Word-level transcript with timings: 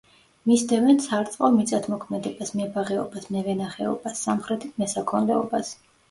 მისდევენ 0.49 0.95
სარწყავ 1.01 1.51
მიწათმოქმედებას, 1.57 2.51
მებაღეობას, 2.61 3.27
მევენახეობას, 3.35 4.23
სამხრეთით 4.29 4.81
მესაქონლეობას. 4.85 5.71